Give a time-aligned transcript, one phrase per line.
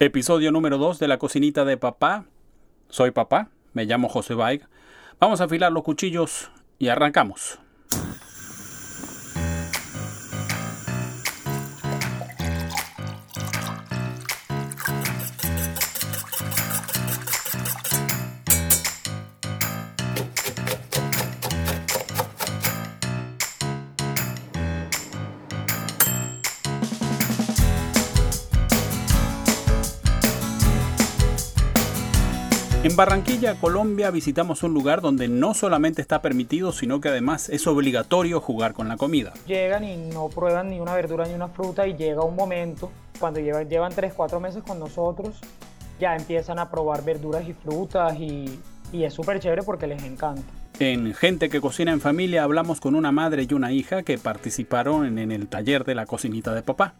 [0.00, 2.24] Episodio número 2 de la cocinita de papá.
[2.88, 4.66] Soy papá, me llamo José Baig.
[5.20, 6.50] Vamos a afilar los cuchillos
[6.80, 7.60] y arrancamos.
[32.94, 37.66] En Barranquilla, Colombia, visitamos un lugar donde no solamente está permitido, sino que además es
[37.66, 39.32] obligatorio jugar con la comida.
[39.48, 43.40] Llegan y no prueban ni una verdura ni una fruta y llega un momento, cuando
[43.40, 45.40] llevan, llevan 3, 4 meses con nosotros,
[45.98, 48.60] ya empiezan a probar verduras y frutas y,
[48.92, 50.44] y es súper chévere porque les encanta.
[50.78, 55.18] En Gente que Cocina en Familia hablamos con una madre y una hija que participaron
[55.18, 56.62] en, el taller de la cocinita de.
[56.62, 56.94] ¿Papá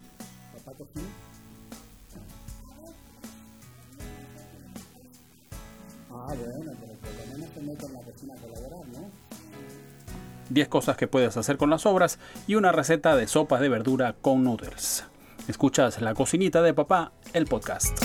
[10.55, 14.15] 10 cosas que puedes hacer con las sobras y una receta de sopas de verdura
[14.21, 15.05] con noodles.
[15.49, 17.99] Escuchas La Cocinita de Papá, el podcast.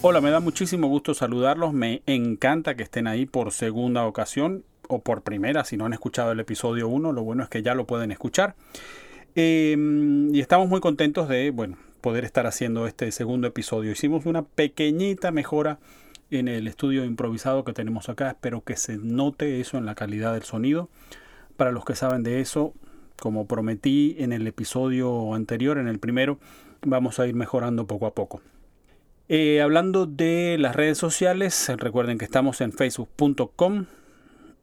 [0.00, 1.74] Hola, me da muchísimo gusto saludarlos.
[1.74, 6.32] Me encanta que estén ahí por segunda ocasión o por primera si no han escuchado
[6.32, 7.12] el episodio 1.
[7.12, 8.54] Lo bueno es que ya lo pueden escuchar.
[9.34, 9.76] Eh,
[10.32, 13.90] y estamos muy contentos de, bueno, poder estar haciendo este segundo episodio.
[13.90, 15.80] Hicimos una pequeñita mejora
[16.30, 18.30] en el estudio improvisado que tenemos acá.
[18.30, 20.88] Espero que se note eso en la calidad del sonido.
[21.56, 22.74] Para los que saben de eso,
[23.20, 26.38] como prometí en el episodio anterior, en el primero,
[26.82, 28.40] vamos a ir mejorando poco a poco.
[29.28, 33.86] Eh, hablando de las redes sociales, recuerden que estamos en facebook.com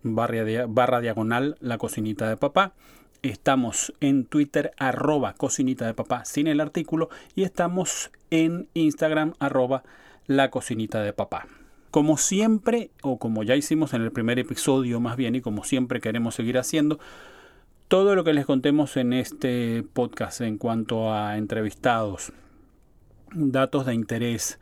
[0.03, 2.73] barra diagonal la cocinita de papá.
[3.23, 9.83] Estamos en Twitter arroba cocinita de papá sin el artículo y estamos en Instagram arroba
[10.27, 11.47] la cocinita de papá.
[11.91, 16.01] Como siempre, o como ya hicimos en el primer episodio más bien y como siempre
[16.01, 16.99] queremos seguir haciendo,
[17.87, 22.33] todo lo que les contemos en este podcast en cuanto a entrevistados,
[23.31, 24.59] datos de interés,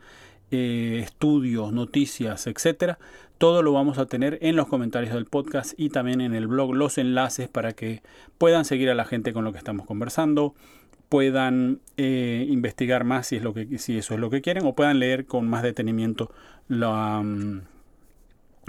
[0.50, 2.98] eh, estudios, noticias, etcétera,
[3.38, 6.74] todo lo vamos a tener en los comentarios del podcast y también en el blog
[6.74, 8.02] los enlaces para que
[8.36, 10.54] puedan seguir a la gente con lo que estamos conversando,
[11.12, 14.74] puedan eh, investigar más si, es lo que, si eso es lo que quieren o
[14.74, 16.32] puedan leer con más detenimiento
[16.70, 17.60] um,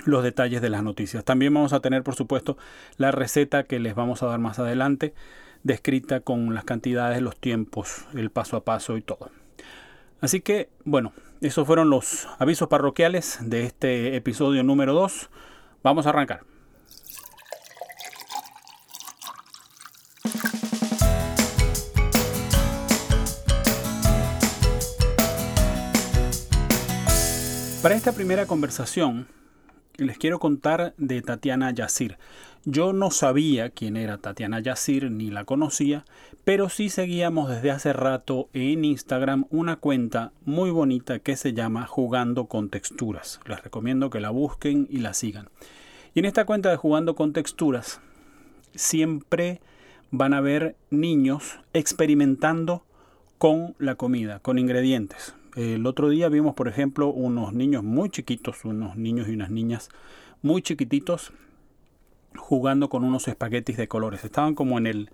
[0.04, 1.24] los detalles de las noticias.
[1.24, 2.58] También vamos a tener, por supuesto,
[2.98, 5.14] la receta que les vamos a dar más adelante,
[5.64, 9.32] descrita con las cantidades, los tiempos, el paso a paso y todo.
[10.20, 15.30] Así que, bueno, esos fueron los avisos parroquiales de este episodio número 2.
[15.82, 16.42] Vamos a arrancar.
[27.84, 29.28] Para esta primera conversación
[29.98, 32.18] les quiero contar de Tatiana Yacir.
[32.64, 36.06] Yo no sabía quién era Tatiana Yacir ni la conocía,
[36.46, 41.86] pero sí seguíamos desde hace rato en Instagram una cuenta muy bonita que se llama
[41.86, 43.42] Jugando con Texturas.
[43.48, 45.50] Les recomiendo que la busquen y la sigan.
[46.14, 48.00] Y en esta cuenta de Jugando con Texturas
[48.76, 49.60] siempre
[50.10, 52.86] van a ver niños experimentando
[53.38, 55.36] con la comida, con ingredientes.
[55.56, 59.90] El otro día vimos, por ejemplo, unos niños muy chiquitos, unos niños y unas niñas
[60.42, 61.32] muy chiquititos
[62.36, 64.24] jugando con unos espaguetis de colores.
[64.24, 65.12] Estaban como en el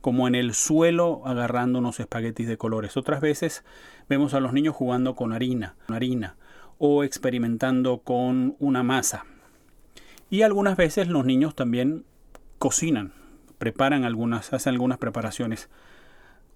[0.00, 2.96] como en el suelo agarrando unos espaguetis de colores.
[2.96, 3.64] Otras veces
[4.08, 6.34] vemos a los niños jugando con harina, harina
[6.78, 9.26] o experimentando con una masa.
[10.28, 12.04] Y algunas veces los niños también
[12.58, 13.12] cocinan,
[13.58, 15.68] preparan algunas, hacen algunas preparaciones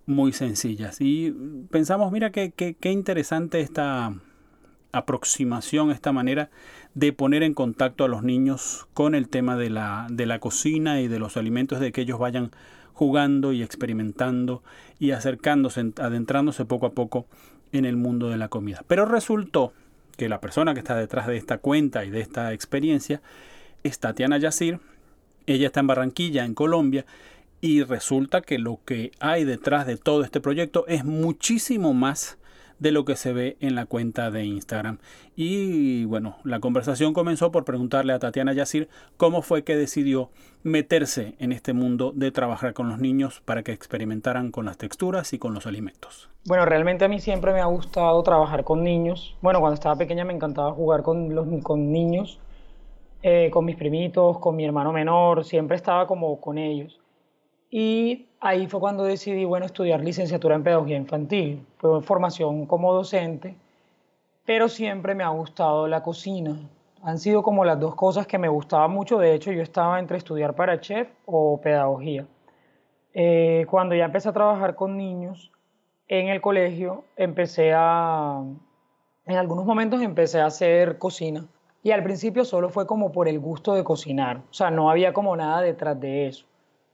[0.07, 1.01] muy sencillas.
[1.01, 1.33] Y
[1.71, 4.15] pensamos, mira qué, qué, interesante esta
[4.93, 6.49] aproximación, esta manera
[6.95, 11.01] de poner en contacto a los niños con el tema de la, de la cocina
[11.01, 12.53] y de los alimentos, de que ellos vayan
[12.95, 14.63] jugando y experimentando
[14.99, 17.27] y acercándose, adentrándose poco a poco
[17.73, 18.83] en el mundo de la comida.
[18.87, 19.75] Pero resultó
[20.17, 23.21] que la persona que está detrás de esta cuenta y de esta experiencia
[23.83, 24.81] es Tatiana Yacir.
[25.47, 27.05] Ella está en Barranquilla, en Colombia,
[27.61, 32.39] y resulta que lo que hay detrás de todo este proyecto es muchísimo más
[32.79, 34.99] de lo que se ve en la cuenta de Instagram.
[35.35, 40.31] Y bueno, la conversación comenzó por preguntarle a Tatiana Yacir cómo fue que decidió
[40.63, 45.33] meterse en este mundo de trabajar con los niños para que experimentaran con las texturas
[45.33, 46.29] y con los alimentos.
[46.45, 49.37] Bueno, realmente a mí siempre me ha gustado trabajar con niños.
[49.41, 52.41] Bueno, cuando estaba pequeña me encantaba jugar con, los, con niños,
[53.23, 57.01] eh, con mis primitos, con mi hermano menor, siempre estaba como con ellos.
[57.79, 61.67] Y ahí fue cuando decidí, bueno, estudiar licenciatura en pedagogía infantil.
[61.77, 63.55] Fue formación como docente,
[64.47, 66.57] pero siempre me ha gustado la cocina.
[67.03, 69.19] Han sido como las dos cosas que me gustaban mucho.
[69.19, 72.27] De hecho, yo estaba entre estudiar para chef o pedagogía.
[73.13, 75.53] Eh, cuando ya empecé a trabajar con niños
[76.09, 78.43] en el colegio, empecé a,
[79.27, 81.45] en algunos momentos empecé a hacer cocina.
[81.83, 84.39] Y al principio solo fue como por el gusto de cocinar.
[84.51, 86.47] O sea, no había como nada detrás de eso.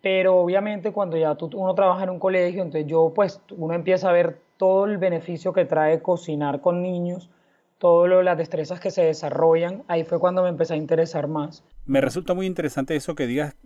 [0.03, 4.11] Pero obviamente cuando ya tú, uno trabaja en un colegio, entonces yo pues uno empieza
[4.11, 7.31] a ver todo el beneficio que trae cocinar con niños,
[7.79, 11.65] todas las destrezas que se desarrollan, ahí fue cuando me empecé a interesar más.
[11.87, 13.57] Me resulta muy interesante eso que digas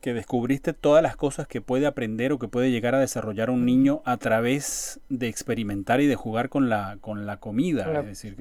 [0.00, 3.64] que descubriste todas las cosas que puede aprender o que puede llegar a desarrollar un
[3.64, 8.00] niño a través de experimentar y de jugar con la, con la comida.
[8.00, 8.36] es decir,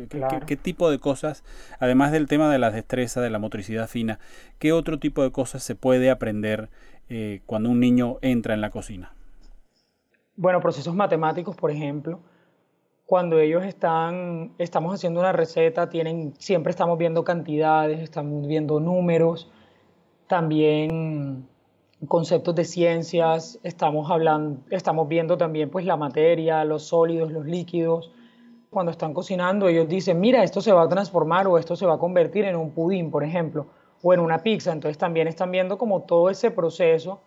[0.46, 1.44] ¿qué, tipo de cosas,
[1.80, 4.20] además del tema de la destreza, de la motricidad fina,
[4.60, 6.70] qué otro tipo de cosas se puede aprender
[7.13, 9.13] eh, cuando un niño entra en la cocina?
[10.38, 12.22] Bueno, procesos matemáticos, por ejemplo.
[13.06, 19.52] Cuando ellos están, estamos haciendo una receta, tienen, siempre estamos viendo cantidades, estamos viendo números
[20.28, 21.50] también
[22.08, 28.14] conceptos de ciencias, estamos hablando, estamos viendo también pues la materia, los sólidos, los líquidos.
[28.69, 31.96] Cuando están cocinando, ellos dicen, mira, esto se va a transformar o esto se va
[31.96, 33.68] a convertir en un pudín, por ejemplo,
[34.01, 34.71] o en una pizza.
[34.71, 37.21] Entonces también están viendo como todo ese proceso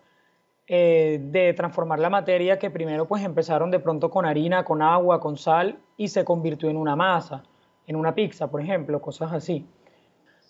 [0.67, 5.19] eh, de transformar la materia que primero pues empezaron de pronto con harina, con agua,
[5.19, 7.43] con sal y se convirtió en una masa,
[7.87, 9.67] en una pizza, por ejemplo, cosas así.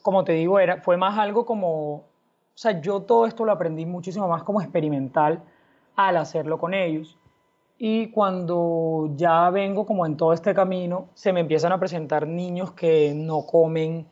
[0.01, 2.06] Como te digo, era, fue más algo como
[2.56, 5.44] o sea, yo todo esto lo aprendí muchísimo más como experimental
[5.98, 7.18] al hacerlo con ellos.
[7.78, 12.71] Y cuando ya vengo como en todo este camino, se me empiezan a presentar niños
[12.71, 14.07] que no comen,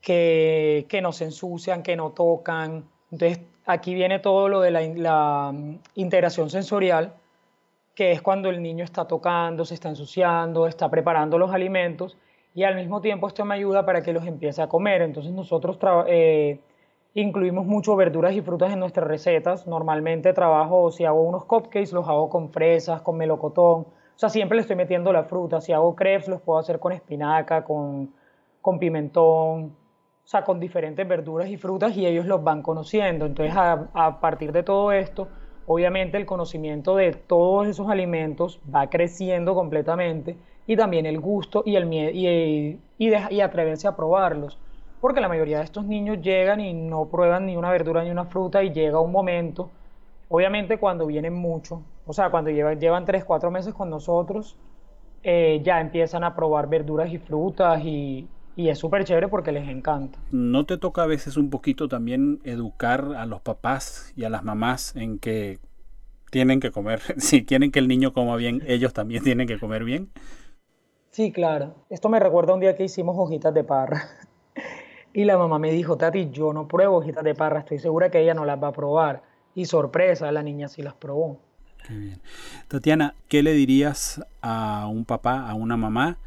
[0.00, 2.84] que, que no se ensucian, que no tocan.
[3.10, 7.14] Entonces, aquí viene todo lo de la, mm, integración sensorial,
[7.94, 12.16] que es cuando el niño está tocando, se está ensuciando, está preparando los alimentos
[12.54, 15.02] y al mismo tiempo esto me ayuda para que los empiece a comer.
[15.02, 16.60] Entonces nosotros eh,
[17.14, 19.66] Incluimos mucho verduras y frutas en nuestras recetas.
[19.66, 23.80] Normalmente trabajo, si hago unos cupcakes, los hago con fresas, con melocotón.
[23.80, 25.60] O sea, siempre le estoy metiendo la fruta.
[25.60, 28.14] Si hago crepes, los puedo hacer con espinaca, con,
[28.62, 29.74] con pimentón,
[30.30, 33.26] o sea, con diferentes verduras y frutas y ellos los van conociendo.
[33.26, 35.26] Entonces, a, partir de todo esto,
[35.66, 40.36] obviamente el conocimiento de todos esos alimentos va creciendo completamente
[40.68, 44.56] y también el gusto y, el, y, y, y atreverse a probarlos
[45.00, 48.26] porque la mayoría de estos niños llegan y no prueban ni una verdura ni una
[48.26, 49.68] fruta y llega un momento,
[50.28, 54.56] obviamente cuando vienen mucho, o sea, cuando llevan, llevan 3, 4 meses con nosotros,
[55.24, 59.68] eh, ya empiezan a probar verduras y frutas y, y es súper chévere porque les
[59.68, 60.18] encanta.
[60.30, 64.44] ¿No te toca a veces un poquito también educar a los papás y a las
[64.44, 65.58] mamás en que
[66.30, 69.84] tienen que comer, si quieren que el niño coma bien, ellos también tienen que comer
[69.84, 70.10] bien?
[71.10, 71.74] Sí, claro.
[71.90, 74.02] Esto me recuerda un día que hicimos hojitas de parra.
[75.12, 78.20] Y la mamá me dijo, Tati, yo no pruebo hojitas de parra, estoy segura que
[78.20, 79.24] ella no las va a probar.
[79.56, 81.40] Y sorpresa, la niña sí las probó.
[81.84, 82.22] Qué bien.
[82.68, 86.18] Tatiana, ¿qué le dirías a un papá, a una mamá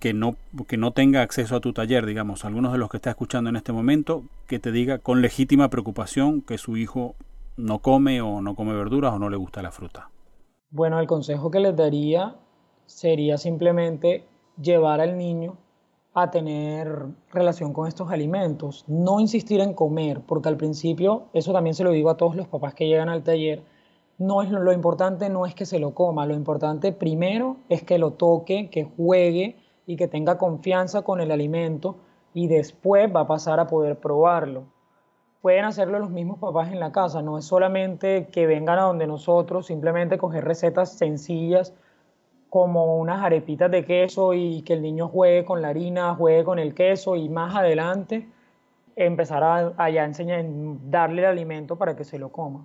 [0.00, 0.36] que no,
[0.66, 3.56] que no tenga acceso a tu taller, digamos, algunos de los que está escuchando en
[3.56, 7.14] este momento, que te diga con legítima preocupación que su hijo
[7.56, 10.08] no come o no come verduras o no le gusta la fruta?
[10.70, 12.34] Bueno, el consejo que les daría
[12.86, 14.24] sería simplemente
[14.60, 15.58] llevar al niño
[16.14, 18.84] a tener relación con estos alimentos.
[18.88, 22.48] No insistir en comer, porque al principio, eso también se lo digo a todos los
[22.48, 23.62] papás que llegan al taller,
[24.18, 27.98] no es lo, importante no es que se lo coma, lo importante primero es que
[27.98, 29.56] lo toque, que juegue
[29.90, 31.96] y que tenga confianza con el alimento
[32.32, 34.62] y después va a pasar a poder probarlo.
[35.42, 39.08] Pueden hacerlo los mismos papás en la casa, no es solamente que vengan a donde
[39.08, 41.74] nosotros, simplemente coger recetas sencillas
[42.50, 46.60] como unas arepitas de queso y que el niño juegue con la harina, juegue con
[46.60, 48.28] el queso y más adelante
[48.94, 50.44] empezar a, a enseñar,
[50.88, 52.64] darle el alimento para que se lo coma.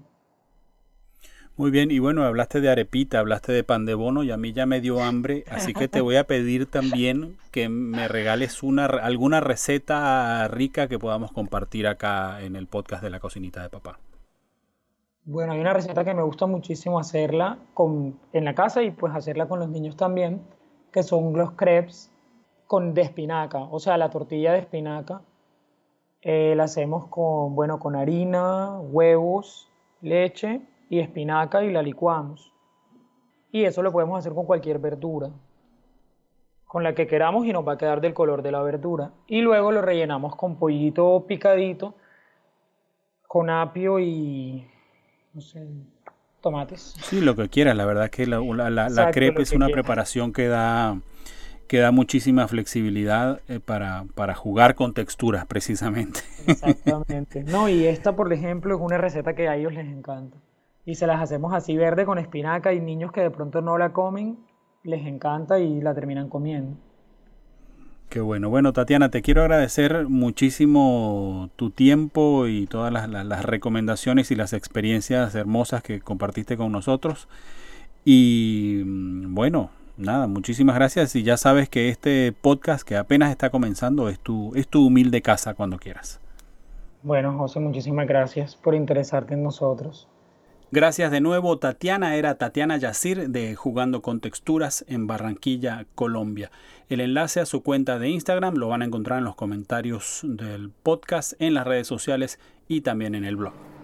[1.58, 4.52] Muy bien, y bueno, hablaste de arepita, hablaste de pan de bono y a mí
[4.52, 8.88] ya me dio hambre, así que te voy a pedir también que me regales una,
[8.88, 14.00] alguna receta rica que podamos compartir acá en el podcast de la cocinita de papá.
[15.24, 19.16] Bueno, hay una receta que me gusta muchísimo hacerla con, en la casa y pues
[19.16, 20.42] hacerla con los niños también,
[20.92, 22.12] que son los crepes
[22.68, 25.22] con, de espinaca, o sea, la tortilla de espinaca.
[26.22, 29.70] Eh, la hacemos con, bueno, con harina, huevos,
[30.02, 32.54] leche y espinaca y la licuamos.
[33.52, 35.30] Y eso lo podemos hacer con cualquier verdura,
[36.66, 39.12] con la que queramos y nos va a quedar del color de la verdura.
[39.28, 41.96] Y luego lo rellenamos con pollito picadito,
[43.28, 44.68] con apio y
[45.34, 45.68] no sé,
[46.42, 46.96] tomates.
[47.02, 47.76] Sí, lo que quieras.
[47.76, 48.40] La verdad que la,
[48.70, 51.00] la, crepe es una preparación que da,
[51.68, 56.22] que da muchísima flexibilidad eh, para, para jugar con texturas, precisamente.
[56.48, 57.44] Exactamente.
[57.44, 60.38] No, y esta, por ejemplo, es una receta que a ellos les encanta.
[60.86, 63.92] Y se las hacemos así verde con espinaca y niños que de pronto no la
[63.92, 64.38] comen,
[64.84, 66.78] les encanta y la terminan comiendo.
[68.10, 68.50] Qué bueno.
[68.50, 75.34] Bueno, Tatiana, te quiero agradecer muchísimo tu tiempo y todas las, recomendaciones y las experiencias
[75.36, 77.28] hermosas que compartiste con nosotros.
[78.06, 83.50] Y mm, bueno, nada, muchísimas gracias y ya sabes que este podcast que apenas está
[83.50, 86.22] comenzando es tu, es tu humilde casa cuando quieras.
[87.02, 90.08] Bueno, José, muchísimas gracias por interesarte en nosotros.
[90.72, 92.16] Gracias de nuevo, Tatiana.
[92.16, 96.52] Era Tatiana Yacir de Jugando con Texturas en Barranquilla, Colombia.
[96.90, 100.72] El enlace a su cuenta de Instagram lo van a encontrar en los comentarios del
[100.72, 103.75] podcast, en las redes sociales y también en el blog.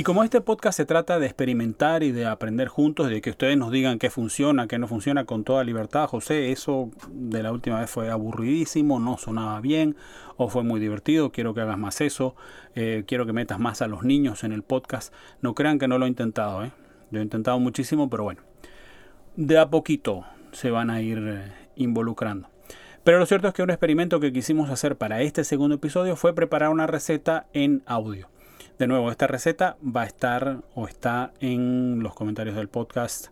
[0.00, 3.58] Y como este podcast se trata de experimentar y de aprender juntos, de que ustedes
[3.58, 7.80] nos digan qué funciona, qué no funciona con toda libertad, José, eso de la última
[7.80, 9.96] vez fue aburridísimo, no sonaba bien
[10.38, 12.34] o fue muy divertido, quiero que hagas más eso,
[12.74, 15.12] eh, quiero que metas más a los niños en el podcast.
[15.42, 16.72] No crean que no lo he intentado, ¿eh?
[17.10, 18.40] Yo he intentado muchísimo, pero bueno,
[19.36, 22.48] de a poquito se van a ir eh, involucrando.
[23.04, 26.34] Pero lo cierto es que un experimento que quisimos hacer para este segundo episodio fue
[26.34, 28.30] preparar una receta en audio.
[28.80, 33.26] De nuevo, esta receta va a estar o está en los comentarios del podcast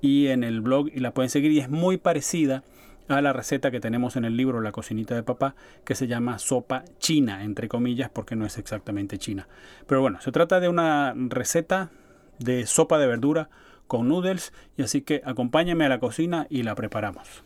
[0.00, 2.62] y en el blog y la pueden seguir y es muy parecida
[3.08, 6.38] a la receta que tenemos en el libro La cocinita de papá que se llama
[6.38, 9.48] sopa china, entre comillas, porque no es exactamente china.
[9.88, 11.90] Pero bueno, se trata de una receta
[12.38, 13.50] de sopa de verdura
[13.88, 17.42] con noodles y así que acompáñame a la cocina y la preparamos.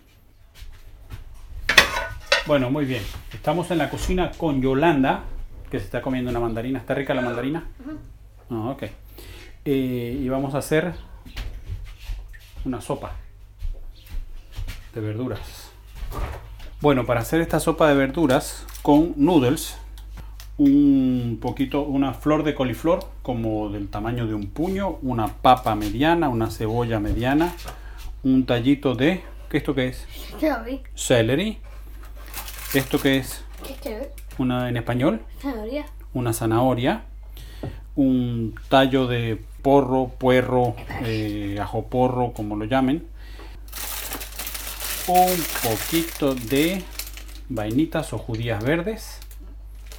[2.46, 3.02] Bueno, muy bien.
[3.32, 5.24] Estamos en la cocina con Yolanda,
[5.70, 6.78] que se está comiendo una mandarina.
[6.78, 7.64] ¿Está rica la mandarina?
[8.50, 8.84] Ah, ok.
[9.64, 10.94] Eh, y vamos a hacer
[12.64, 13.12] una sopa
[14.94, 15.70] de verduras.
[16.80, 19.76] Bueno, para hacer esta sopa de verduras con noodles,
[20.58, 26.28] un poquito, una flor de coliflor como del tamaño de un puño, una papa mediana,
[26.28, 27.52] una cebolla mediana,
[28.22, 30.06] un tallito de, ¿qué esto qué es?
[30.38, 30.82] Celery.
[30.94, 31.58] Celery.
[32.74, 33.44] ¿Esto qué es?
[34.38, 35.20] Una en español,
[36.12, 37.02] una zanahoria,
[37.94, 43.06] un tallo de porro, puerro, eh, ajo porro, como lo llamen,
[45.08, 46.82] un poquito de
[47.48, 49.20] vainitas o judías verdes,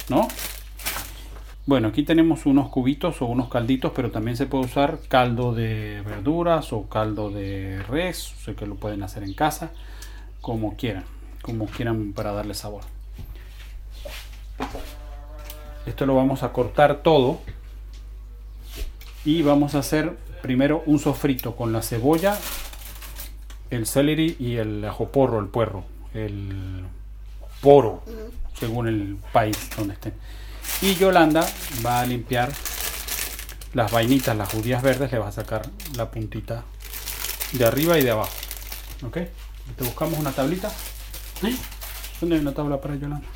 [0.08, 0.28] ¿no?
[1.66, 6.02] Bueno, aquí tenemos unos cubitos o unos calditos, pero también se puede usar caldo de
[6.02, 9.72] verduras o caldo de res, sé que lo pueden hacer en casa,
[10.40, 11.04] como quieran,
[11.42, 12.84] como quieran para darle sabor.
[15.86, 17.40] Esto lo vamos a cortar todo
[19.24, 22.38] y vamos a hacer primero un sofrito con la cebolla,
[23.70, 25.84] el celery y el ajo porro, el puerro,
[26.14, 26.84] el
[27.60, 28.02] poro,
[28.58, 30.14] según el país donde estén.
[30.82, 31.46] Y Yolanda
[31.84, 32.52] va a limpiar
[33.74, 35.62] las vainitas, las judías verdes, le va a sacar
[35.96, 36.64] la puntita
[37.52, 38.32] de arriba y de abajo.
[39.06, 39.18] ¿Ok?
[39.76, 40.70] Te buscamos una tablita.
[41.42, 41.56] ¿Eh?
[42.20, 43.26] ¿Dónde hay una tabla para Yolanda?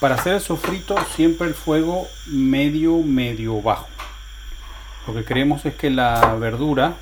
[0.00, 3.88] Para hacer el sofrito siempre el fuego medio, medio bajo.
[5.06, 6.94] Lo que queremos es que la verdura...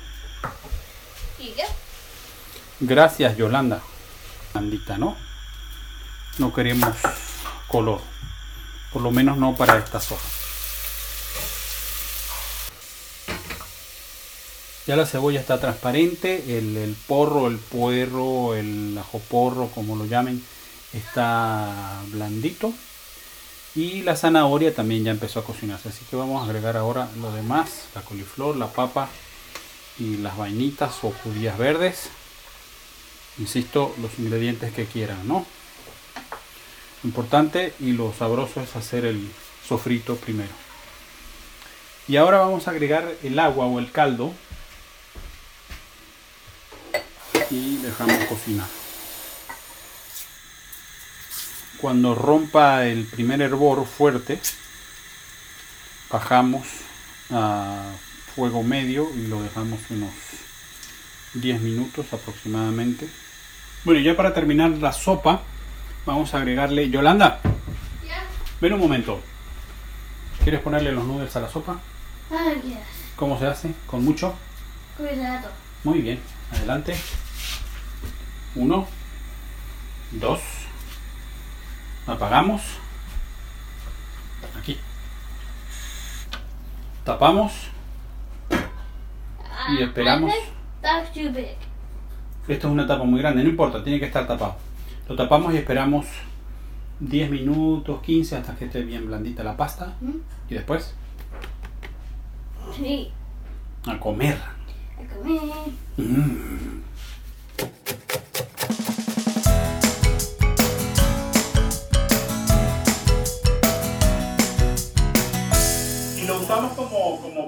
[2.79, 3.81] Gracias Yolanda.
[4.53, 5.15] Andita, ¿no?
[6.39, 6.89] No queremos
[7.67, 8.01] color.
[8.91, 10.21] Por lo menos no para esta sopa.
[14.87, 20.05] Ya la cebolla está transparente, el, el, porro, el puerro, el ajo porro, como lo
[20.05, 20.41] llamen,
[20.93, 22.73] está blandito
[23.77, 25.89] y la zanahoria también ya empezó a cocinarse.
[25.89, 29.07] Así que vamos a agregar ahora lo demás la coliflor la papa
[29.99, 32.09] y las vainitas o judías verdes.
[33.37, 35.45] Insisto los ingredientes que quieran no
[37.03, 39.29] importante y lo sabroso es hacer el
[39.65, 40.49] sofrito primero.
[42.07, 44.33] Y ahora vamos a agregar el agua o el caldo.
[47.51, 48.76] Y dejamos cocinar
[51.79, 54.39] cuando rompa el primer hervor fuerte,
[56.11, 56.65] bajamos
[57.31, 57.91] a
[58.35, 60.11] fuego medio y lo dejamos unos
[61.33, 63.09] 10 minutos aproximadamente.
[63.83, 65.41] Bueno, ya para terminar la sopa,
[66.05, 66.89] vamos a agregarle.
[66.89, 67.39] Yolanda,
[68.59, 69.21] ven un momento.
[70.43, 71.79] ¿Quieres ponerle los noodles a la sopa?
[72.31, 72.77] Ah, yes.
[73.15, 73.73] ¿Cómo se hace?
[73.85, 74.35] ¿Con mucho?
[74.95, 75.49] Cuidado.
[75.83, 76.19] Muy bien.
[76.51, 76.95] Adelante.
[78.55, 78.87] Uno.
[80.11, 80.39] Dos.
[82.07, 82.61] Apagamos.
[84.57, 84.77] Aquí.
[87.03, 87.53] Tapamos.
[89.69, 90.33] Y esperamos.
[91.13, 91.55] Too big.
[92.47, 94.55] Esto es una tapa muy grande, no importa, tiene que estar tapado.
[95.09, 96.05] Lo tapamos y esperamos
[97.01, 99.95] 10 minutos, 15 hasta que esté bien blandita la pasta.
[100.49, 100.93] Y después
[102.77, 103.11] Sí.
[103.85, 104.37] a comer.
[104.37, 105.41] A comer.
[105.97, 106.81] Mm.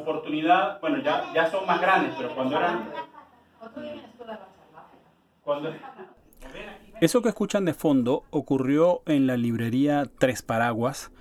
[0.10, 2.90] Oportunidad, bueno, ya, ya son más grandes, pero cuando eran...
[5.44, 5.74] Cuando...
[7.02, 11.12] Eso que escuchan de fondo ocurrió en la librería Tres Paraguas,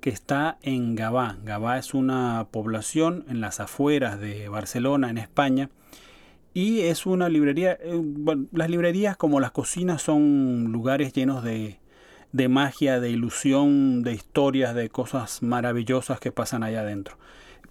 [0.00, 1.36] que está en Gabá.
[1.42, 5.70] Gabá es una población en las afueras de Barcelona, en España,
[6.54, 8.02] y es una librería, eh,
[8.52, 11.78] las librerías como las cocinas son lugares llenos de,
[12.32, 17.16] de magia, de ilusión, de historias, de cosas maravillosas que pasan allá adentro.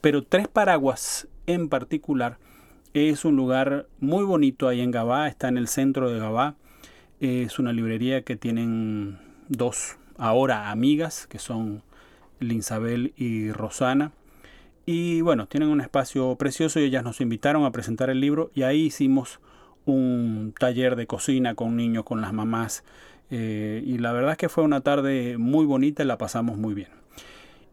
[0.01, 2.37] Pero Tres Paraguas en particular
[2.93, 6.55] es un lugar muy bonito ahí en Gabá, está en el centro de Gabá.
[7.19, 11.83] Es una librería que tienen dos ahora amigas, que son
[12.39, 14.11] Linsabel y Rosana.
[14.85, 18.63] Y bueno, tienen un espacio precioso y ellas nos invitaron a presentar el libro y
[18.63, 19.39] ahí hicimos
[19.85, 22.83] un taller de cocina con niños, con las mamás.
[23.29, 26.73] eh, y la verdad es que fue una tarde muy bonita y la pasamos muy
[26.73, 26.89] bien.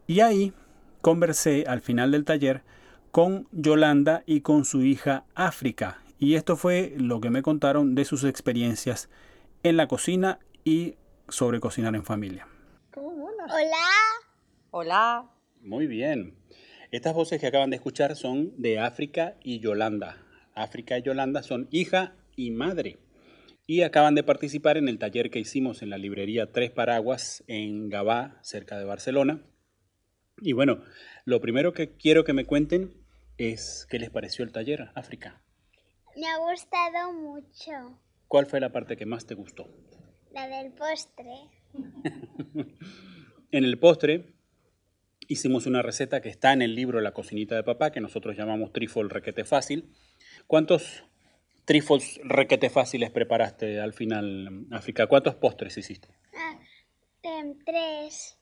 [0.07, 0.53] Y ahí
[1.05, 2.63] conversé al final del taller
[3.11, 5.99] con Yolanda y con su hija África.
[6.17, 9.07] Y esto fue lo que me contaron de sus experiencias
[9.61, 10.95] en la cocina y
[11.29, 12.47] sobre cocinar en familia.
[12.95, 13.77] Hola.
[14.71, 15.31] Hola.
[15.61, 16.39] Muy bien.
[16.89, 20.17] Estas voces que acaban de escuchar son de África y Yolanda.
[20.55, 22.97] África y Yolanda son hija y madre.
[23.67, 27.89] Y acaban de participar en el taller que hicimos en la librería Tres Paraguas en
[27.89, 29.43] Gabá, cerca de Barcelona.
[30.41, 30.83] Y bueno,
[31.23, 32.93] lo primero que quiero que me cuenten
[33.37, 35.41] es qué les pareció el taller, África.
[36.15, 39.67] Me ha gustado mucho ¿Cuál fue la parte que más te gustó?
[40.31, 41.49] la del postre.
[43.51, 44.33] En el postre
[45.29, 48.73] hicimos una receta que está en el libro La cocinita de papá, que nosotros llamamos
[48.73, 49.93] trifle requete fácil.
[50.45, 51.05] ¿Cuántos
[51.63, 55.07] trifles requete fáciles preparaste al final, África?
[55.07, 56.09] ¿Cuántos postres hiciste?
[56.35, 56.59] Ah,
[57.21, 58.37] em, tres.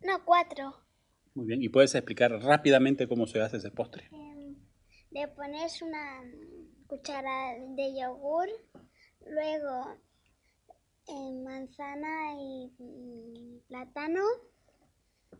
[0.00, 0.78] No, cuatro.
[1.34, 1.62] Muy bien.
[1.62, 4.08] ¿Y puedes explicar rápidamente cómo se hace ese postre?
[4.12, 4.56] Em,
[5.10, 6.22] le pones una
[6.86, 8.48] cuchara de yogur,
[9.26, 9.96] luego
[11.06, 14.22] em, manzana y mm, plátano,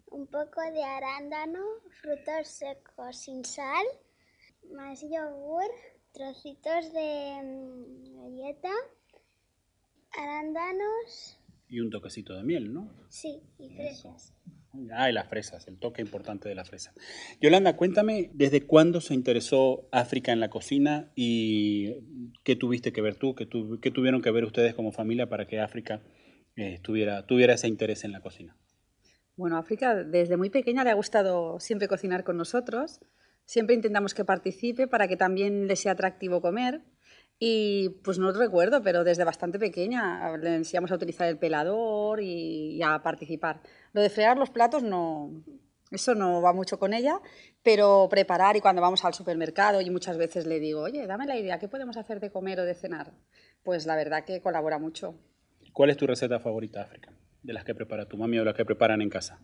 [0.06, 1.60] un poco de arándano,
[2.00, 3.84] frutos secos sin sal,
[4.74, 5.70] más yogur,
[6.12, 8.70] trocitos de mm, galleta,
[10.12, 12.90] arándanos, Y un toquecito de miel, ¿no?
[13.08, 14.34] sí, y fresas.
[14.94, 16.92] Ah, y las fresas, el toque importante de la fresa.
[17.40, 21.94] Yolanda, cuéntame, ¿desde cuándo se interesó África en la cocina y
[22.42, 25.46] qué tuviste que ver tú, qué, tu- qué tuvieron que ver ustedes como familia para
[25.46, 26.02] que África
[26.56, 28.56] eh, tuviera ese interés en la cocina?
[29.36, 33.00] Bueno, África desde muy pequeña le ha gustado siempre cocinar con nosotros.
[33.44, 36.82] Siempre intentamos que participe para que también le sea atractivo comer.
[37.44, 42.76] Y pues no recuerdo, pero desde bastante pequeña le enseñamos a utilizar el pelador y,
[42.76, 43.60] y a participar.
[43.92, 45.42] Lo de fregar los platos no,
[45.90, 47.20] eso no va mucho con ella,
[47.64, 51.36] pero preparar y cuando vamos al supermercado y muchas veces le digo, oye, dame la
[51.36, 53.12] idea, ¿qué podemos hacer de comer o de cenar?
[53.64, 55.16] Pues la verdad que colabora mucho.
[55.72, 57.12] ¿Cuál es tu receta favorita, África?
[57.42, 59.40] De las que prepara tu mami o las que preparan en casa.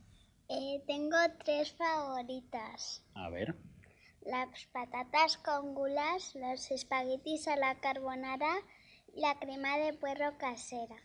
[0.48, 3.04] Eh, tengo tres favoritas.
[3.14, 3.56] A ver.
[4.24, 8.56] Las patatas con gulas, los espaguetis a la carbonara
[9.14, 10.96] y la crema de puerro casera.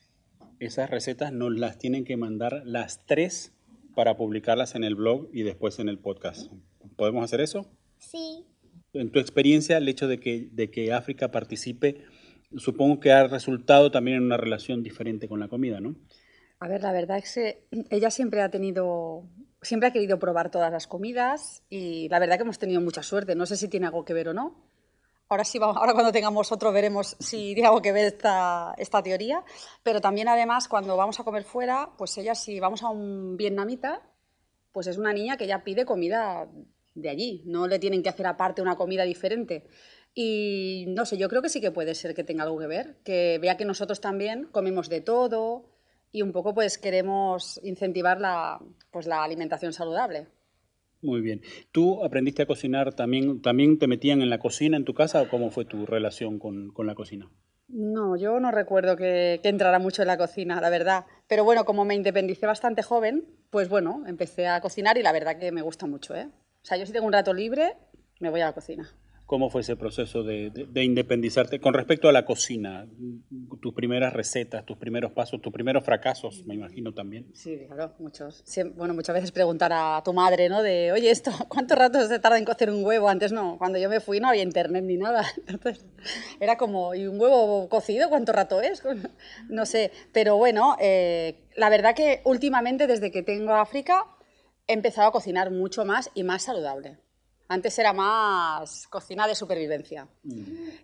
[0.60, 3.54] Esas recetas nos las tienen que mandar las tres
[3.96, 6.52] para publicarlas en el blog y después en el podcast.
[6.96, 7.70] ¿Podemos hacer eso?
[7.98, 8.46] Sí,
[8.94, 12.04] En tu experiencia, el hecho de que, de que África participe,
[12.58, 15.96] supongo que ha resultado también en una relación diferente con la comida, ¿no?
[16.64, 19.24] A ver, la verdad es que ella siempre ha tenido,
[19.62, 23.36] siempre ha querido probar todas las comidas y la verdad que hemos tenido mucha suerte.
[23.36, 24.64] No sé si tiene algo que ver o no.
[25.28, 29.04] Ahora sí, vamos- ahora cuando tengamos otro veremos si tiene algo que ver esta, esta
[29.04, 29.44] teoría.
[29.84, 34.02] Pero también además cuando vamos a comer fuera, pues ella si vamos a un vietnamita,
[34.72, 36.48] pues es una niña que ya pide comida
[36.96, 37.44] de allí.
[37.46, 39.68] No le tienen que hacer aparte una comida diferente.
[40.14, 43.00] Y no sé, yo creo que sí que puede ser que tenga algo que ver,
[43.04, 45.73] que vea que nosotros también comemos de todo
[46.14, 50.28] y un poco pues queremos incentivar la, pues, la alimentación saludable.
[51.02, 51.42] Muy bien.
[51.74, 53.42] ¿Tú aprendiste a cocinar también?
[53.42, 56.72] ¿También te metían en la cocina en tu casa o cómo fue tu relación con,
[56.72, 57.30] con la cocina?
[57.68, 61.06] No, yo no recuerdo que, que entrara mucho en la cocina, la verdad.
[61.28, 65.38] Pero bueno, como me independicé bastante joven, pues bueno, empecé a cocinar y la verdad
[65.38, 66.30] que me gusta mucho, ¿eh?
[66.62, 67.76] O sea, yo si tengo un rato libre,
[68.20, 68.90] me voy a la cocina.
[69.26, 72.86] ¿Cómo fue ese proceso de, de- de independizarte con respecto a la cocina?
[73.62, 77.32] Tus primeras recetas, tus primeros pasos, tus primeros fracasos, me imagino también.
[77.34, 78.44] Sí, claro, muchos.
[78.46, 80.62] Siem- bueno, muchas veces preguntar a tu madre, ¿no?
[80.62, 83.08] De, oye, esto, ¿cuánto rato se tarda en cocer un huevo?
[83.08, 85.24] Antes no, cuando yo me fui no había internet ni nada.
[85.48, 85.86] Entonces,
[86.42, 88.84] era como, ¿y un huevo cocido cuánto rato es?
[89.50, 94.06] No sé, pero bueno, eh, la verdad que últimamente, desde que tengo África,
[94.68, 96.98] he empezado a cocinar mucho más y más saludable.
[97.48, 100.08] Antes era más cocina de supervivencia.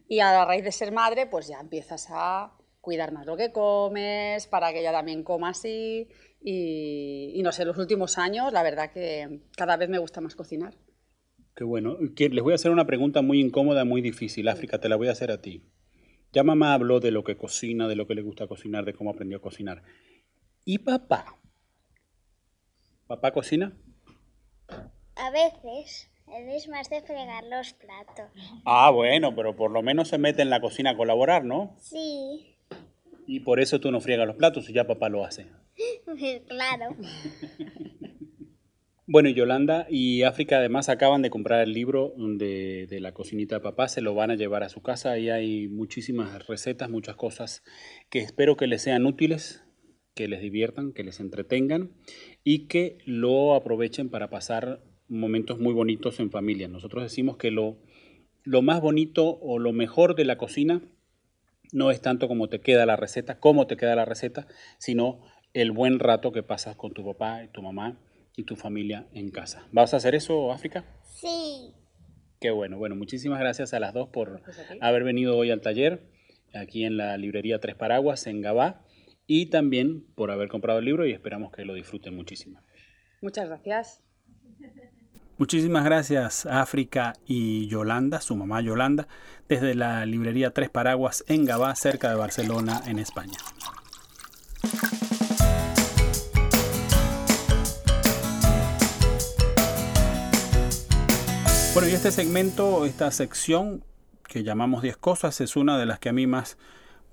[0.07, 4.47] Y a raíz de ser madre, pues ya empiezas a cuidar más lo que comes,
[4.47, 6.07] para que ella también coma así.
[6.41, 10.35] Y, y no sé, los últimos años, la verdad que cada vez me gusta más
[10.35, 10.75] cocinar.
[11.55, 11.97] Qué bueno.
[11.99, 14.47] Les voy a hacer una pregunta muy incómoda, muy difícil.
[14.47, 15.69] África, te la voy a hacer a ti.
[16.31, 19.09] Ya mamá habló de lo que cocina, de lo que le gusta cocinar, de cómo
[19.09, 19.83] aprendió a cocinar.
[20.63, 21.37] ¿Y papá?
[23.07, 23.75] ¿Papá cocina?
[25.15, 28.25] A veces, él es más de fregar los platos.
[28.65, 31.75] Ah, bueno, pero por lo menos se mete en la cocina a colaborar, ¿no?
[31.79, 32.57] Sí,
[33.27, 35.47] Y por eso tú no friegas los platos y ya papá lo hace.
[36.47, 36.95] claro.
[39.11, 43.55] Bueno, y Yolanda y África además acaban de comprar el libro de, de la cocinita
[43.55, 47.15] de papá, se lo van a llevar a su casa y hay muchísimas recetas, muchas
[47.15, 47.63] cosas
[48.11, 49.63] que espero que les sean útiles,
[50.13, 51.91] que les diviertan, que les entretengan
[52.43, 56.67] y que lo aprovechen para pasar momentos muy bonitos en familia.
[56.67, 57.77] Nosotros decimos que lo,
[58.43, 60.81] lo más bonito o lo mejor de la cocina
[61.71, 65.21] no es tanto como te queda la receta, cómo te queda la receta, sino
[65.53, 67.99] el buen rato que pasas con tu papá y tu mamá
[68.35, 69.67] y tu familia en casa.
[69.71, 70.85] ¿Vas a hacer eso, África?
[71.03, 71.73] Sí,
[72.39, 72.77] Qué bueno.
[72.77, 76.03] Bueno, muchísimas gracias a las dos por Pues haber venido hoy al taller,
[76.53, 78.85] aquí en la librería Tres Paraguas, en Gabá,
[79.27, 82.61] y también por haber comprado el libro y esperamos que lo disfruten muchísimo.
[83.21, 84.01] Muchas gracias.
[85.39, 89.08] Muchísimas gracias África y Yolanda, su mamá Yolanda,
[89.47, 93.38] desde la librería Tres Paraguas en Gabá, cerca de Barcelona, en España.
[101.73, 103.86] Bueno, y este segmento, esta sección
[104.28, 106.58] que llamamos 10 cosas, es una de las que a mí más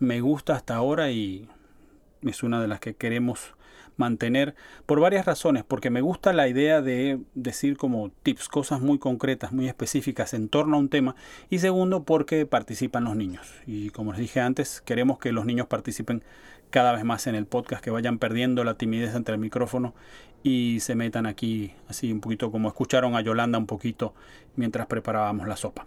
[0.00, 1.48] me gusta hasta ahora y
[2.22, 3.55] es una de las que queremos
[3.96, 4.54] mantener
[4.86, 9.52] por varias razones, porque me gusta la idea de decir como tips, cosas muy concretas,
[9.52, 11.16] muy específicas en torno a un tema,
[11.50, 13.46] y segundo porque participan los niños.
[13.66, 16.22] Y como les dije antes, queremos que los niños participen
[16.70, 19.94] cada vez más en el podcast, que vayan perdiendo la timidez ante el micrófono
[20.42, 24.14] y se metan aquí así un poquito como escucharon a Yolanda un poquito
[24.54, 25.86] mientras preparábamos la sopa.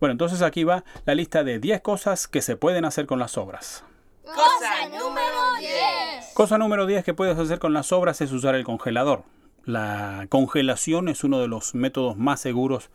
[0.00, 3.32] Bueno, entonces aquí va la lista de 10 cosas que se pueden hacer con las
[3.32, 3.84] sobras.
[4.24, 6.34] Cosa número 10.
[6.34, 9.24] Cosa número 10 que puedes hacer con las sobras es usar el congelador.
[9.64, 12.90] La congelación es uno de los métodos más seguros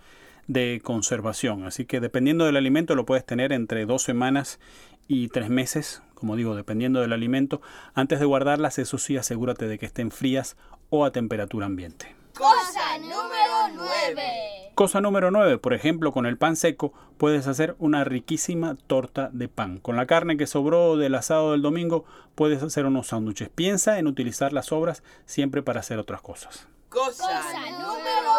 [0.48, 4.60] de conservación, así que dependiendo del alimento lo puedes tener entre dos semanas
[5.08, 7.62] y tres meses, como digo, dependiendo del alimento.
[7.94, 10.56] Antes de guardarlas, eso sí, asegúrate de que estén frías
[10.90, 12.16] o a temperatura ambiente.
[12.34, 14.47] Cosa número 9.
[14.78, 19.48] Cosa número 9, por ejemplo, con el pan seco puedes hacer una riquísima torta de
[19.48, 19.80] pan.
[19.80, 23.50] Con la carne que sobró del asado del domingo puedes hacer unos sándwiches.
[23.50, 26.68] Piensa en utilizar las sobras siempre para hacer otras cosas.
[26.90, 28.32] Cosa número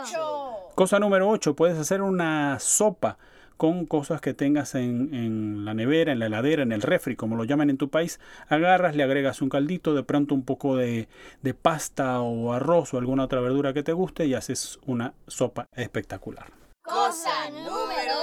[0.00, 0.72] 8.
[0.76, 3.18] Cosa número 8, puedes hacer una sopa
[3.62, 7.36] con cosas que tengas en, en la nevera, en la heladera, en el refri, como
[7.36, 8.18] lo llaman en tu país.
[8.48, 11.06] Agarras, le agregas un caldito, de pronto un poco de,
[11.42, 15.68] de pasta o arroz o alguna otra verdura que te guste y haces una sopa
[15.76, 16.46] espectacular.
[16.82, 18.14] Cosa número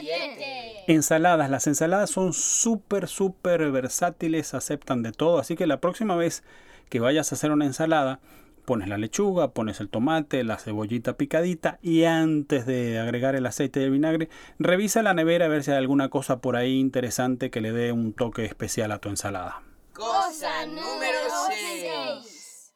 [0.00, 0.84] 7.
[0.86, 1.50] Ensaladas.
[1.50, 5.38] Las ensaladas son súper, súper versátiles, aceptan de todo.
[5.38, 6.42] Así que la próxima vez
[6.88, 8.18] que vayas a hacer una ensalada,
[8.66, 13.80] pones la lechuga, pones el tomate, la cebollita picadita y antes de agregar el aceite
[13.80, 17.50] y el vinagre, revisa la nevera a ver si hay alguna cosa por ahí interesante
[17.50, 19.62] que le dé un toque especial a tu ensalada.
[19.94, 22.74] Cosa número 6.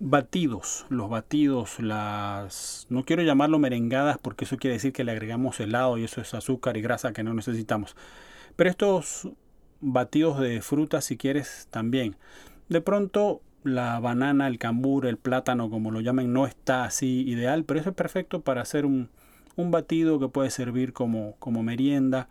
[0.00, 2.86] Batidos, los batidos, las...
[2.88, 6.32] No quiero llamarlo merengadas porque eso quiere decir que le agregamos helado y eso es
[6.34, 7.96] azúcar y grasa que no necesitamos.
[8.54, 9.28] Pero estos
[9.80, 12.16] batidos de frutas, si quieres, también.
[12.68, 17.64] De pronto la banana, el cambur, el plátano, como lo llamen, no está así ideal,
[17.64, 19.10] pero eso es perfecto para hacer un,
[19.56, 22.28] un batido que puede servir como, como merienda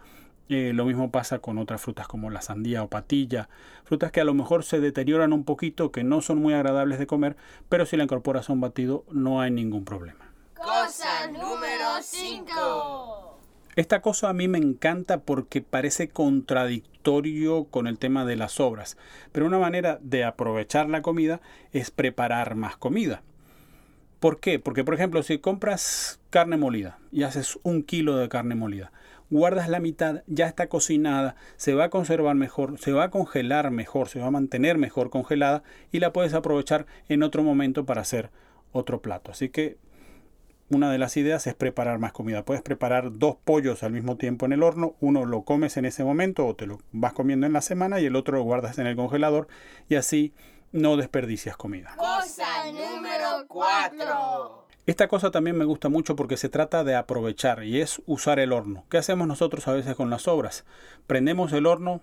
[0.50, 3.50] Eh, lo mismo pasa con otras frutas como la sandía o patilla,
[3.84, 7.08] frutas que a lo mejor se deterioran un poquito, que no son muy agradables de
[7.08, 7.36] comer,
[7.70, 10.34] pero si la incorporas a un batido no hay ningún problema.
[10.54, 13.17] Cosa número 5.
[13.78, 18.98] Esta cosa a mí me encanta porque parece contradictorio con el tema de las sobras,
[19.32, 21.42] pero una manera de aprovechar la comida
[21.74, 23.22] es preparar más comida.
[24.20, 24.58] ¿Por qué?
[24.58, 28.92] Porque, por ejemplo, si compras carne molida y haces un kilo de carne molida,
[29.30, 33.70] guardas la mitad, ya está cocinada, se va a conservar mejor, se va a congelar
[33.70, 35.62] mejor, se va a mantener mejor congelada
[35.92, 38.32] y la puedes aprovechar en otro momento para hacer
[38.72, 39.30] otro plato.
[39.30, 39.78] Así que
[40.70, 42.44] una de las ideas es preparar más comida.
[42.44, 44.96] Puedes preparar dos pollos al mismo tiempo en el horno.
[45.00, 48.06] Uno lo comes en ese momento o te lo vas comiendo en la semana y
[48.06, 49.48] el otro lo guardas en el congelador
[49.88, 50.34] y así
[50.72, 51.96] no desperdicias comida.
[51.98, 54.68] Cosa número 4.
[54.86, 58.54] Esta cosa también me gusta mucho porque se trata de aprovechar y es usar el
[58.54, 58.86] horno.
[58.90, 60.66] ¿Qué hacemos nosotros a veces con las sobras?
[61.08, 62.02] Prendemos el horno,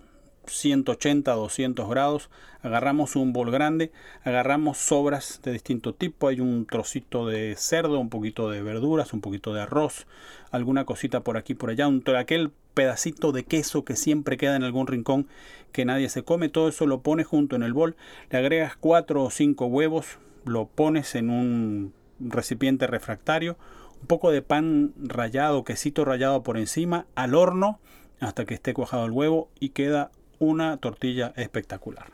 [0.49, 2.29] 180, 200 grados,
[2.61, 3.91] agarramos un bol grande,
[4.23, 9.21] agarramos sobras de distinto tipo, hay un trocito de cerdo, un poquito de verduras, un
[9.21, 10.07] poquito de arroz,
[10.51, 14.63] alguna cosita por aquí por allá, un, aquel pedacito de queso que siempre queda en
[14.63, 15.27] algún rincón
[15.71, 17.95] que nadie se come, todo eso lo pones junto en el bol,
[18.29, 23.57] le agregas 4 o 5 huevos, lo pones en un recipiente refractario,
[24.01, 27.79] un poco de pan rallado, quesito rallado por encima, al horno
[28.19, 32.11] hasta que esté cuajado el huevo y queda una tortilla espectacular.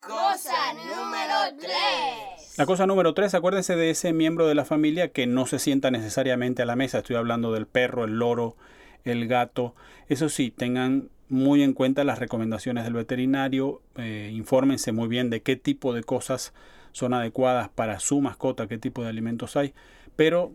[0.00, 2.58] Cosa número 3.
[2.58, 5.90] La cosa número 3, acuérdense de ese miembro de la familia que no se sienta
[5.90, 6.98] necesariamente a la mesa.
[6.98, 8.56] Estoy hablando del perro, el loro,
[9.04, 9.74] el gato.
[10.08, 13.80] Eso sí, tengan muy en cuenta las recomendaciones del veterinario.
[13.96, 16.52] Eh, infórmense muy bien de qué tipo de cosas
[16.92, 19.74] son adecuadas para su mascota, qué tipo de alimentos hay.
[20.16, 20.52] Pero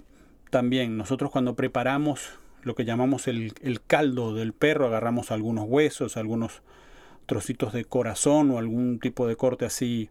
[0.50, 6.18] también nosotros cuando preparamos lo que llamamos el, el caldo del perro, agarramos algunos huesos,
[6.18, 6.64] algunos
[7.26, 10.10] trocitos de corazón o algún tipo de corte así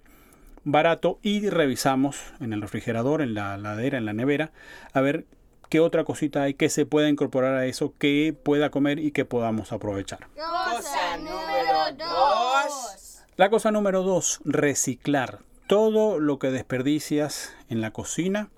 [0.64, 4.52] barato y revisamos en el refrigerador, en la ladera, en la nevera,
[4.92, 5.26] a ver
[5.68, 9.24] qué otra cosita hay que se pueda incorporar a eso, que pueda comer y que
[9.24, 10.28] podamos aprovechar.
[10.34, 13.24] Cosa número 2.
[13.36, 15.40] La cosa número 2, reciclar.
[15.66, 18.50] Todo lo que desperdicias en la cocina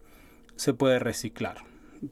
[0.57, 1.59] se puede reciclar.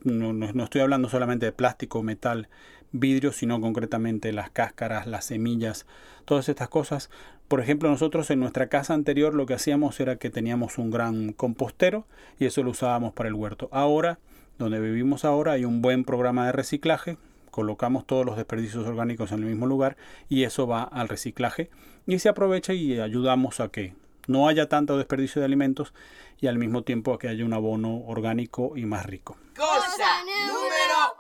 [0.05, 2.49] No, no, no estoy hablando solamente de plástico, metal,
[2.93, 5.87] vidrio, sino concretamente las cáscaras, las semillas,
[6.25, 7.11] todas estas cosas.
[7.49, 11.33] Por ejemplo, nosotros en nuestra casa anterior lo que hacíamos era que teníamos un gran
[11.33, 12.07] compostero
[12.39, 13.69] y eso lo usábamos para el huerto.
[13.73, 14.19] Ahora,
[14.59, 17.19] donde vivimos ahora, hay un buen programa de reciclaje.
[17.51, 19.97] Colocamos todos los desperdicios orgánicos en el mismo lugar
[20.29, 21.69] y eso va al reciclaje
[22.07, 23.95] y se aprovecha y ayudamos a que
[24.27, 25.93] no haya tanto desperdicio de alimentos
[26.41, 29.37] y al mismo tiempo a que haya un abono orgánico y más rico.
[29.57, 31.17] Cosa número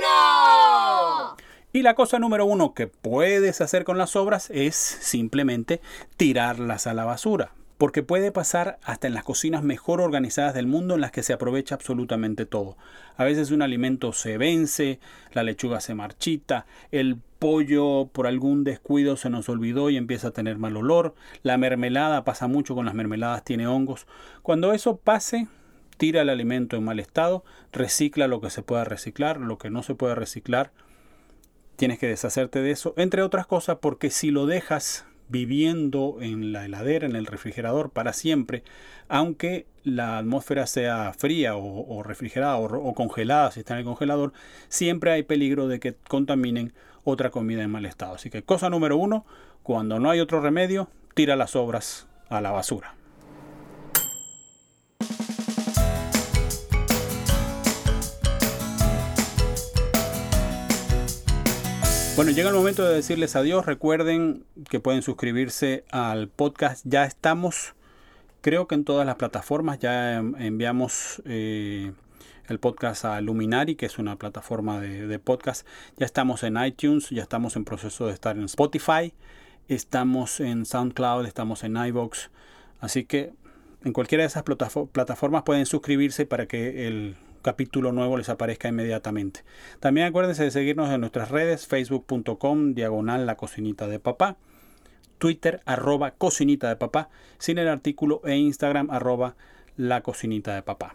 [0.00, 1.36] 1.
[1.72, 5.80] Y la cosa número uno que puedes hacer con las sobras es simplemente
[6.16, 7.50] tirarlas a la basura.
[7.78, 11.32] Porque puede pasar hasta en las cocinas mejor organizadas del mundo en las que se
[11.32, 12.76] aprovecha absolutamente todo.
[13.16, 15.00] A veces un alimento se vence,
[15.32, 20.30] la lechuga se marchita, el pollo por algún descuido se nos olvidó y empieza a
[20.30, 24.06] tener mal olor, la mermelada pasa mucho con las mermeladas, tiene hongos.
[24.40, 25.46] Cuando eso pase,
[25.98, 29.82] tira el alimento en mal estado, recicla lo que se pueda reciclar, lo que no
[29.82, 30.72] se puede reciclar,
[31.76, 36.64] tienes que deshacerte de eso, entre otras cosas porque si lo dejas viviendo en la
[36.64, 38.62] heladera, en el refrigerador para siempre,
[39.08, 44.32] aunque la atmósfera sea fría o, refrigerada o, congelada si está en el congelador,
[44.68, 46.72] siempre hay peligro de que contaminen
[47.04, 48.14] otra comida en mal estado.
[48.14, 49.24] Así que cosa número uno,
[49.62, 52.94] cuando no hay otro remedio, tira las sobras a la basura.
[62.16, 63.66] Bueno, llega el momento de decirles adiós.
[63.66, 66.86] Recuerden que pueden suscribirse al podcast.
[66.86, 67.74] Ya estamos,
[68.40, 69.80] creo que en todas las plataformas.
[69.80, 71.92] Ya enviamos eh,
[72.46, 75.66] el podcast a Luminari, que es una plataforma de, podcast.
[75.96, 79.12] Ya estamos en iTunes, ya estamos en proceso de estar en Spotify.
[79.68, 82.28] Estamos en SoundCloud, estamos en iVoox.
[82.80, 83.32] Así que
[83.84, 89.44] en cualquiera de esas plataformas pueden suscribirse para que el capítulo nuevo les aparezca inmediatamente.
[89.78, 94.36] También acuérdense de seguirnos en nuestras redes, facebook.com, diagonal la cocinita de papá,
[95.18, 99.36] Twitter, arroba cocinita de papá, sin el artículo, e Instagram, arroba
[99.76, 100.94] la cocinita de papá.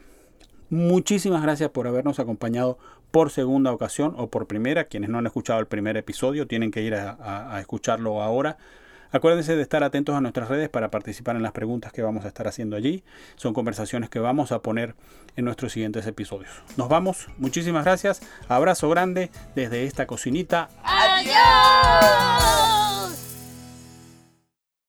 [0.70, 2.78] Muchísimas gracias por habernos acompañado
[3.12, 4.86] por segunda ocasión o por primera.
[4.86, 8.58] Quienes no han escuchado el primer episodio tienen que ir a escucharlo ahora.
[9.12, 12.28] Acuérdense de estar atentos a nuestras redes para participar en las preguntas que vamos a
[12.28, 13.04] estar haciendo allí.
[13.38, 14.94] Son conversaciones que vamos a poner
[15.36, 16.52] en nuestros siguientes episodios.
[16.78, 20.70] Nos vamos, muchísimas gracias, abrazo grande desde esta cocinita.
[20.84, 22.89] ¡Adiós!